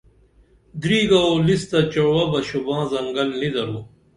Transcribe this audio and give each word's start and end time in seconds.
درِگہ 0.81 1.19
او 1.27 1.33
لستہ 1.45 1.79
چُوعہ 1.91 2.23
بہ 2.31 2.39
شوباں 2.47 2.83
زنگل 2.91 3.29
نی 3.39 3.49
درو 3.53 3.79